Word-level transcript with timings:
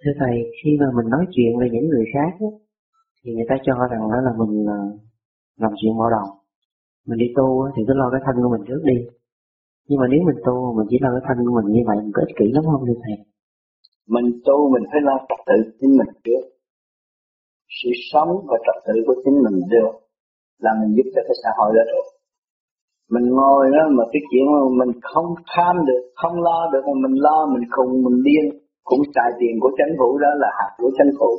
thưa 0.00 0.12
thầy, 0.20 0.36
khi 0.58 0.70
mà 0.80 0.86
mình 0.96 1.08
nói 1.10 1.24
chuyện 1.34 1.58
về 1.60 1.66
những 1.72 1.88
người 1.88 2.04
khác 2.14 2.46
thì 3.24 3.34
người 3.34 3.46
ta 3.48 3.56
cho 3.62 3.74
rằng 3.90 4.00
đó 4.12 4.18
là 4.26 4.32
mình 4.40 4.66
ờ, 4.66 4.80
làm 5.56 5.72
chuyện 5.80 5.96
mở 5.96 6.04
đầu 6.10 6.38
mình 7.08 7.18
đi 7.22 7.28
tu 7.36 7.46
thì 7.74 7.80
cứ 7.86 7.92
lo 8.00 8.06
cái 8.12 8.20
thân 8.24 8.34
của 8.42 8.50
mình 8.54 8.64
trước 8.68 8.82
đi. 8.90 8.98
Nhưng 9.88 9.98
mà 10.00 10.06
nếu 10.12 10.20
mình 10.28 10.40
tu, 10.46 10.56
mình 10.76 10.86
chỉ 10.90 10.96
lo 11.04 11.10
cái 11.14 11.22
thân 11.26 11.36
của 11.46 11.54
mình 11.58 11.68
như 11.74 11.82
vậy, 11.88 11.96
mình 12.04 12.14
có 12.14 12.20
ích 12.26 12.36
kỷ 12.38 12.46
lắm 12.56 12.64
không, 12.70 12.82
thưa 12.86 12.98
thầy? 13.04 13.16
Mình 14.14 14.28
tu, 14.46 14.56
mình 14.74 14.84
phải 14.90 15.00
lo 15.08 15.14
trật 15.28 15.40
tự 15.48 15.58
chính 15.78 15.92
mình 15.98 16.10
trước. 16.24 16.42
Sự 17.78 17.90
sống 18.10 18.30
và 18.48 18.56
trật 18.66 18.78
tự 18.86 18.94
của 19.06 19.16
chính 19.24 19.36
mình 19.44 19.58
được 19.74 19.92
là 20.64 20.70
mình 20.80 20.90
giúp 20.96 21.06
cho 21.14 21.22
cái 21.26 21.36
xã 21.42 21.50
hội 21.58 21.70
đó 21.76 21.82
được. 21.92 22.06
Mình 23.14 23.26
ngồi 23.36 23.64
đó 23.74 23.82
mà 23.96 24.04
cái 24.12 24.22
chuyện 24.30 24.46
mà 24.54 24.60
mình 24.80 24.92
không 25.10 25.28
tham 25.52 25.74
được, 25.88 26.02
không 26.20 26.34
lo 26.46 26.58
được, 26.72 26.82
mà 26.88 26.96
mình 27.04 27.16
lo, 27.26 27.38
mình 27.52 27.64
khùng, 27.74 27.92
mình 28.04 28.18
điên 28.26 28.44
cũng 28.88 29.02
xài 29.14 29.30
tiền 29.38 29.54
của 29.62 29.72
chính 29.78 29.92
phủ 29.98 30.08
đó 30.24 30.30
là 30.42 30.48
hạt 30.58 30.72
của 30.80 30.90
chính 30.98 31.12
phủ. 31.18 31.30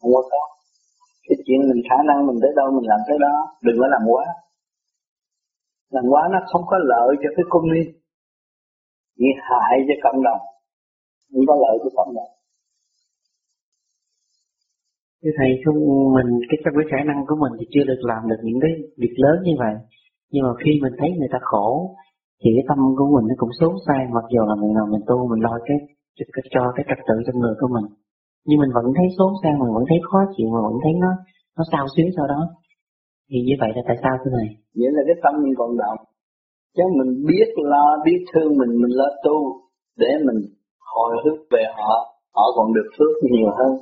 Không 0.00 0.12
có 0.16 0.22
có 0.32 0.42
cái 1.26 1.36
chuyện 1.44 1.60
mình 1.70 1.82
khả 1.88 1.98
năng 2.08 2.18
mình 2.26 2.38
tới 2.42 2.52
đâu 2.58 2.66
mình 2.76 2.88
làm 2.92 3.00
tới 3.08 3.18
đó 3.26 3.34
đừng 3.66 3.76
có 3.80 3.86
làm 3.94 4.02
quá. 4.12 4.24
Làm 5.94 6.04
quá 6.12 6.22
nó 6.32 6.38
không 6.50 6.64
có 6.70 6.76
lợi 6.92 7.10
cho 7.22 7.28
cái 7.36 7.44
công 7.52 7.66
đi 7.74 7.82
chỉ 9.18 9.28
hại 9.48 9.74
cho 9.88 9.94
cộng 10.04 10.22
đồng. 10.26 10.40
Không 11.32 11.46
có 11.48 11.54
lợi 11.62 11.74
cho 11.82 11.90
cộng 11.98 12.14
đồng. 12.16 12.30
Thưa 15.22 15.34
thầy, 15.38 15.50
không 15.64 15.78
mình 16.16 16.30
cái 16.48 16.58
trong 16.62 16.74
cái 16.78 16.86
khả 16.90 17.00
năng 17.08 17.20
của 17.28 17.36
mình 17.42 17.52
thì 17.58 17.64
chưa 17.72 17.84
được 17.90 18.00
làm 18.10 18.22
được 18.30 18.40
những 18.46 18.60
cái 18.64 18.72
việc 19.00 19.14
lớn 19.24 19.36
như 19.46 19.54
vậy. 19.62 19.74
Nhưng 20.32 20.42
mà 20.46 20.52
khi 20.60 20.70
mình 20.82 20.94
thấy 20.98 21.10
người 21.18 21.32
ta 21.32 21.38
khổ 21.50 21.68
thì 22.40 22.48
cái 22.56 22.64
tâm 22.68 22.78
của 22.98 23.08
mình 23.14 23.24
nó 23.28 23.34
cũng 23.38 23.52
xấu 23.60 23.72
xa 23.86 23.96
mặc 24.16 24.26
dù 24.32 24.40
là 24.50 24.54
mình 24.60 24.72
nào 24.76 24.86
mình 24.92 25.02
tu 25.08 25.16
mình 25.30 25.40
lo 25.46 25.54
cái 25.68 25.78
cho, 26.16 26.24
cho 26.54 26.62
cái 26.76 26.84
trật 26.88 27.00
tự 27.08 27.16
trong 27.26 27.38
người 27.40 27.54
của 27.60 27.70
mình. 27.76 27.86
Nhưng 28.46 28.58
mình 28.62 28.72
vẫn 28.78 28.86
thấy 28.96 29.06
xấu 29.16 29.28
sang 29.42 29.58
mình 29.60 29.72
vẫn 29.76 29.84
thấy 29.88 29.98
khó 30.08 30.20
chịu, 30.34 30.46
mình 30.54 30.64
vẫn 30.68 30.76
thấy 30.82 30.92
nó 31.04 31.10
nó 31.56 31.62
sao 31.72 31.84
xuyến 31.94 32.08
sau 32.16 32.26
đó. 32.32 32.40
Thì 33.28 33.38
như 33.46 33.54
vậy 33.62 33.70
là 33.76 33.82
tại 33.88 33.96
sao 34.02 34.14
thế 34.20 34.28
này? 34.38 34.48
Nghĩa 34.76 34.90
là 34.96 35.02
cái 35.08 35.16
tâm 35.22 35.34
mình 35.42 35.54
còn 35.60 35.70
động. 35.82 35.98
Chứ 36.76 36.84
mình 36.98 37.10
biết 37.28 37.48
lo, 37.72 37.86
biết 38.04 38.20
thương 38.30 38.50
mình, 38.60 38.72
mình 38.82 38.92
lo 39.00 39.08
tu 39.24 39.36
để 40.02 40.10
mình 40.26 40.38
hồi 40.94 41.12
hướng 41.22 41.40
về 41.52 41.64
họ, 41.76 41.94
họ 42.36 42.44
còn 42.56 42.66
được 42.76 42.88
phước 42.96 43.12
nhiều 43.32 43.50
hơn 43.58 43.72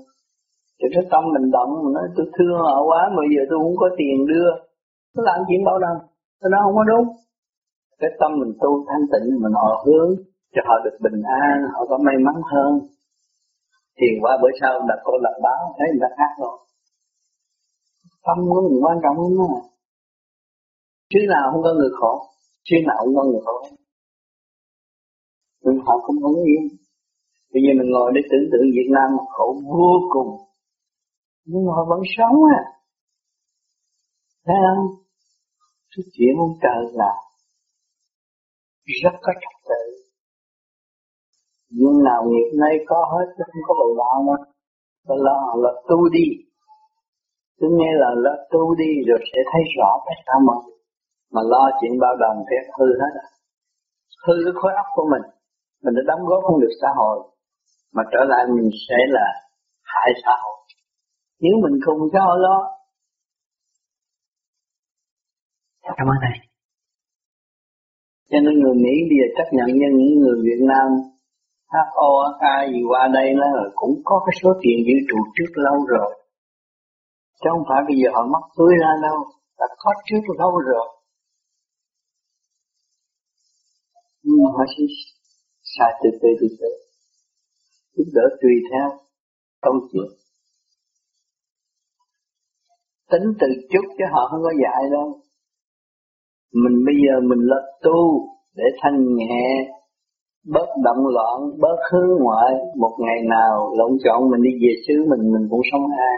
thì 0.81 0.87
cái 0.95 1.05
tâm 1.13 1.23
mình 1.35 1.47
động 1.57 1.71
mình 1.83 1.95
nói 1.99 2.07
tôi 2.17 2.27
thương 2.37 2.57
họ 2.67 2.77
quá 2.89 3.01
mà 3.17 3.23
giờ 3.33 3.43
tôi 3.51 3.59
không 3.63 3.79
có 3.83 3.89
tiền 3.99 4.17
đưa 4.31 4.51
nó 5.15 5.21
làm 5.29 5.39
chuyện 5.47 5.63
bao 5.69 5.79
đồng 5.85 5.99
nó 6.53 6.59
không 6.65 6.77
có 6.79 6.85
đúng 6.93 7.07
cái 8.01 8.11
tâm 8.21 8.31
mình 8.41 8.53
tu 8.63 8.71
thanh 8.89 9.05
tịnh 9.13 9.27
mình 9.43 9.55
họ 9.63 9.71
hướng 9.87 10.11
cho 10.53 10.61
họ 10.69 10.75
được 10.85 10.97
bình 11.05 11.23
an, 11.43 11.57
họ 11.73 11.81
có 11.89 11.99
may 12.07 12.17
mắn 12.27 12.37
hơn. 12.53 12.73
Thì 13.99 14.07
qua 14.23 14.39
bữa 14.43 14.53
sau 14.61 14.73
đặt 14.89 15.01
cô 15.05 15.13
lập 15.25 15.37
báo 15.45 15.75
thấy 15.79 15.87
người 15.91 16.03
ta 16.05 16.11
khác 16.19 16.33
rồi. 16.43 16.57
Tâm 18.27 18.39
của 18.49 18.61
mình 18.69 18.85
quan 18.85 18.97
trọng 19.03 19.17
lắm 19.23 19.33
mà 19.39 19.61
chứ 21.11 21.21
nào 21.29 21.45
không 21.53 21.63
có 21.63 21.73
người 21.79 21.91
khổ, 21.99 22.13
chứ 22.65 22.77
nào 22.87 22.97
không 23.01 23.15
có 23.17 23.23
người 23.25 23.43
khổ. 23.45 23.59
Nhưng 25.63 25.79
họ 25.87 25.95
không 26.05 26.17
muốn 26.23 26.37
yên. 26.45 26.63
Bây 27.53 27.63
giờ 27.63 27.71
mình 27.79 27.91
ngồi 27.93 28.13
để 28.15 28.21
tưởng 28.31 28.49
tượng 28.53 28.69
Việt 28.77 28.89
Nam 28.97 29.09
khổ 29.29 29.61
vô 29.79 29.93
cùng. 30.13 30.31
Nhưng 31.45 31.65
họ 31.67 31.85
vẫn 31.91 32.01
sống 32.17 32.37
à 32.59 32.61
thấy 34.47 34.57
không? 34.67 34.87
Cái 35.97 36.05
chuyện 36.13 36.37
ông 36.39 36.55
trời 36.63 36.81
là 36.93 37.13
rất 39.03 39.19
có 39.23 39.33
trật 39.41 39.55
tự 39.69 40.00
nhưng 41.71 42.05
nào 42.09 42.21
nghiệp 42.29 42.51
nay 42.63 42.75
có 42.87 43.01
hết 43.13 43.27
chứ 43.37 43.43
không 43.47 43.63
có 43.69 43.75
bầu 43.81 43.91
đạo 44.01 44.17
mà 44.29 44.37
và 45.07 45.15
lo 45.27 45.41
là 45.63 45.71
tu 45.89 46.09
đi. 46.09 46.27
Tôi 47.59 47.71
nghe 47.79 47.91
là 48.03 48.11
lo 48.25 48.35
tu 48.51 48.75
đi 48.75 48.91
rồi 49.09 49.19
sẽ 49.33 49.39
thấy 49.53 49.63
rõ 49.77 49.91
cái 50.07 50.17
sao 50.27 50.41
mà 50.49 50.55
mà 51.35 51.41
lo 51.53 51.71
chuyện 51.81 51.93
bao 52.01 52.15
đồng 52.17 52.37
thì 52.49 52.57
hư 52.79 52.87
hết 53.01 53.13
à. 53.25 53.27
Hư 54.27 54.35
cái 54.45 54.55
khối 54.61 54.73
óc 54.83 54.87
của 54.95 55.07
mình. 55.13 55.25
Mình 55.83 55.95
đã 55.97 56.03
đóng 56.07 56.27
góp 56.29 56.41
không 56.45 56.61
được 56.61 56.75
xã 56.83 56.89
hội 56.97 57.19
mà 57.95 58.03
trở 58.13 58.25
lại 58.29 58.43
mình 58.57 58.71
sẽ 58.89 58.99
là 59.09 59.27
hại 59.83 60.11
xã 60.25 60.33
hội. 60.43 60.59
Nếu 61.41 61.55
mình 61.63 61.81
không 61.85 61.99
cho 62.13 62.37
lo. 62.45 62.59
Cảm 65.83 66.07
ơn 66.07 66.19
thầy. 66.25 66.37
Cho 68.31 68.39
nên 68.45 68.55
người 68.61 68.75
Mỹ 68.75 68.95
bây 69.09 69.17
giờ 69.21 69.27
chấp 69.37 69.49
nhận 69.57 69.67
như 69.67 69.89
những 69.99 70.15
người 70.21 70.37
Việt 70.47 70.61
Nam 70.71 70.87
HO, 71.73 72.11
ai 72.39 72.71
gì 72.73 72.81
qua 72.89 73.09
đây 73.15 73.29
là 73.35 73.49
cũng 73.75 73.95
có 74.05 74.17
cái 74.27 74.35
số 74.43 74.51
tiền 74.63 74.77
dự 74.87 74.97
trụ 75.09 75.19
trước 75.37 75.53
lâu 75.55 75.87
rồi. 75.87 76.11
Chứ 77.41 77.47
không 77.53 77.65
phải 77.69 77.81
bây 77.89 77.97
giờ 78.01 78.09
họ 78.15 78.23
mắc 78.33 78.45
túi 78.57 78.73
ra 78.83 78.93
đâu, 79.03 79.19
đã 79.59 79.67
có 79.79 79.91
trước 80.07 80.25
lâu 80.39 80.53
rồi. 80.71 80.89
Nhưng 84.23 84.45
mà 84.45 84.51
họ 84.57 84.65
sẽ 84.73 84.83
xài 85.75 85.93
từ 86.03 86.11
từ 86.23 86.29
từ 86.41 86.47
từ. 86.61 86.71
Giúp 87.95 88.09
đỡ 88.15 88.37
tùy 88.41 88.55
theo 88.71 88.89
công 89.61 89.79
chuyện 89.93 90.21
tính 93.11 93.27
từ 93.41 93.47
chút 93.71 93.87
chứ 93.99 94.05
họ 94.13 94.29
không 94.31 94.43
có 94.43 94.53
dạy 94.63 94.83
đâu 94.91 95.21
mình 96.63 96.77
bây 96.87 96.95
giờ 97.05 97.15
mình 97.29 97.43
lập 97.53 97.65
tu 97.83 98.01
để 98.55 98.65
thanh 98.83 98.99
nhẹ 99.17 99.47
bớt 100.45 100.69
động 100.85 101.07
loạn, 101.07 101.39
bớt 101.59 101.79
hướng 101.93 102.23
ngoại. 102.23 102.53
Một 102.77 102.97
ngày 102.99 103.19
nào 103.29 103.75
lộn 103.79 103.93
chọn 104.05 104.31
mình 104.31 104.43
đi 104.43 104.51
về 104.63 104.73
xứ 104.89 104.95
mình 105.11 105.33
mình 105.33 105.49
cũng 105.51 105.61
sống 105.73 105.87
an. 105.91 106.17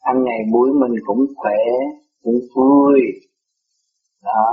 Ăn 0.00 0.24
ngày 0.24 0.38
buổi 0.52 0.68
mình 0.80 0.94
cũng 1.06 1.26
khỏe, 1.36 1.60
cũng 2.22 2.38
vui. 2.54 3.00
Đó, 4.24 4.44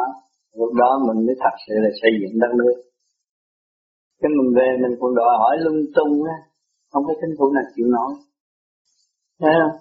lúc 0.54 0.74
đó 0.74 1.00
mình 1.08 1.26
mới 1.26 1.36
thật 1.40 1.56
sự 1.68 1.74
là 1.84 1.90
xây 2.02 2.12
dựng 2.22 2.40
đất 2.40 2.52
nước. 2.58 2.76
Cái 4.22 4.30
mình 4.38 4.54
về 4.56 4.70
mình 4.82 4.98
còn 5.00 5.16
đòi 5.16 5.38
hỏi 5.40 5.56
lung 5.60 5.82
tung 5.96 6.24
á, 6.24 6.38
không 6.92 7.04
có 7.08 7.14
chính 7.22 7.36
phủ 7.40 7.46
nào 7.52 7.64
chịu 7.76 7.86
nổi. 7.86 8.12
Thấy 9.40 9.54
không? 9.62 9.78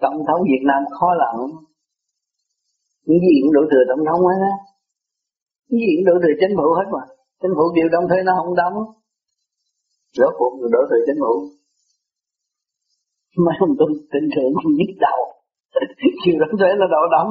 Tổng 0.00 0.18
thống 0.26 0.42
Việt 0.50 0.64
Nam 0.66 0.82
khó 1.00 1.06
làm 1.14 1.36
những 3.06 3.20
gì 3.20 3.34
cũng 3.42 3.52
đổ 3.52 3.60
thừa 3.70 3.84
tổng 3.88 4.04
thống 4.08 4.20
hết 4.26 4.40
á 4.52 4.54
những 5.72 5.86
gì 5.88 5.92
cũng 5.96 6.06
đổ 6.08 6.14
thừa 6.22 6.34
chính 6.40 6.54
phủ 6.58 6.66
hết 6.78 6.86
mà. 6.94 7.02
Chính 7.40 7.54
phủ 7.56 7.64
điều 7.76 7.88
động 7.94 8.06
thuế 8.08 8.18
nó 8.24 8.32
không 8.38 8.54
đóng. 8.60 8.76
Rốt 10.18 10.32
cuộc 10.38 10.52
rồi 10.60 10.70
đổ 10.74 10.82
thừa 10.90 11.02
chính 11.06 11.20
phủ. 11.22 11.34
Mấy 13.44 13.54
ông 13.64 13.72
tôi 13.78 13.90
tin 14.12 14.24
tưởng 14.34 14.52
không 14.58 14.74
nhức 14.78 14.92
đầu. 15.06 15.18
Chiều 16.22 16.36
đóng 16.42 16.54
thuế 16.58 16.70
nó 16.80 16.86
đổ 16.94 17.02
đóng. 17.16 17.30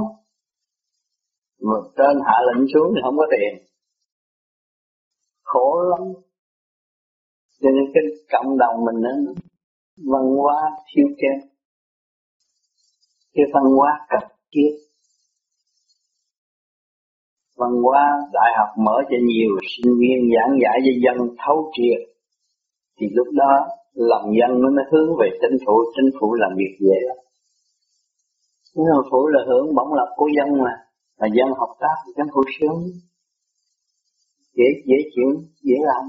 Mà 1.68 1.78
trên 1.98 2.16
hạ 2.28 2.38
lệnh 2.48 2.64
xuống 2.74 2.90
thì 2.94 3.00
không 3.06 3.18
có 3.22 3.26
tiền. 3.34 3.52
Khổ 5.44 5.68
lắm. 5.92 6.04
Cho 7.62 7.70
nên 7.76 7.86
cái 7.94 8.04
cộng 8.34 8.58
đồng 8.58 8.76
mình 8.86 8.98
nó 9.06 9.12
văn 10.12 10.26
hóa 10.38 10.58
thiếu 10.90 11.08
kém 11.22 11.52
cái 13.34 13.46
văn 13.54 13.64
hóa 13.78 13.92
cấp 14.10 14.24
kiếp 14.52 14.74
văn 17.62 17.74
hóa, 17.84 18.04
đại 18.38 18.50
học 18.58 18.70
mở 18.86 18.98
cho 19.10 19.18
nhiều 19.30 19.52
sinh 19.72 19.92
viên 20.00 20.20
giảng 20.34 20.52
giải 20.64 20.78
cho 20.86 20.94
dân, 21.04 21.18
thấu 21.42 21.58
triệt. 21.76 22.02
Thì 22.98 23.06
lúc 23.18 23.28
đó, 23.42 23.54
lòng 24.10 24.26
dân 24.38 24.52
nó 24.62 24.70
mới 24.78 24.86
hướng 24.92 25.10
về 25.20 25.28
chính 25.42 25.58
phủ 25.66 25.76
chính 25.96 26.10
phủ 26.20 26.28
làm 26.34 26.52
việc 26.60 26.74
dễ 26.80 26.98
lắm. 27.08 27.18
Chính 28.74 28.86
phủ 29.12 29.28
là 29.28 29.42
hưởng 29.48 29.76
bổng 29.76 29.94
lộc 29.98 30.10
của 30.16 30.30
dân 30.38 30.50
mà 30.64 30.74
mà 31.20 31.28
dân 31.38 31.50
học 31.60 31.70
tác 31.80 31.96
thì 32.06 32.12
chính 32.16 32.30
phủ 32.34 32.42
sướng, 32.60 32.80
dễ 34.58 34.68
dễ 34.86 34.98
chịu, 35.16 35.30
dễ 35.64 35.76
làm. 35.90 36.04